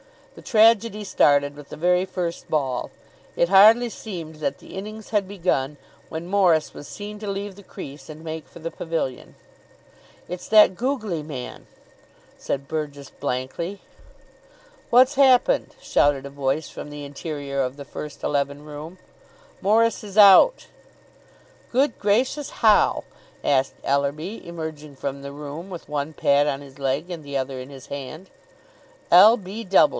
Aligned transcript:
The 0.33 0.41
tragedy 0.41 1.03
started 1.03 1.55
with 1.55 1.69
the 1.69 1.75
very 1.77 2.05
first 2.05 2.49
ball. 2.49 2.89
It 3.35 3.49
hardly 3.49 3.89
seemed 3.89 4.35
that 4.35 4.57
the 4.57 4.73
innings 4.75 5.09
had 5.09 5.27
begun, 5.27 5.77
when 6.09 6.25
Morris 6.25 6.73
was 6.73 6.87
seen 6.87 7.19
to 7.19 7.29
leave 7.29 7.55
the 7.55 7.61
crease, 7.63 8.09
and 8.09 8.23
make 8.23 8.47
for 8.47 8.57
the 8.57 8.71
pavilion. 8.71 9.35
"It's 10.27 10.47
that 10.47 10.75
googly 10.75 11.21
man," 11.21 11.67
said 12.37 12.67
Burgess 12.67 13.11
blankly. 13.11 13.81
"What's 14.89 15.13
happened?" 15.15 15.75
shouted 15.79 16.25
a 16.25 16.29
voice 16.31 16.69
from 16.69 16.89
the 16.89 17.03
interior 17.03 17.61
of 17.61 17.77
the 17.77 17.85
first 17.85 18.23
eleven 18.23 18.63
room. 18.65 18.97
"Morris 19.61 20.03
is 20.03 20.17
out." 20.17 20.65
"Good 21.71 21.99
gracious! 21.99 22.49
How?" 22.65 23.03
asked 23.43 23.75
Ellerby, 23.83 24.47
emerging 24.47 24.95
from 24.95 25.21
the 25.21 25.33
room 25.33 25.69
with 25.69 25.89
one 25.89 26.13
pad 26.13 26.47
on 26.47 26.61
his 26.61 26.79
leg 26.79 27.11
and 27.11 27.23
the 27.23 27.37
other 27.37 27.59
in 27.59 27.69
his 27.69 27.87
hand. 27.87 28.31
"L. 29.11 29.37